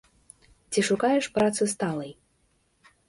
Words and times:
Ці 0.71 0.79
шукаеш 0.87 1.25
працы 1.35 1.67
сталай? 1.75 2.11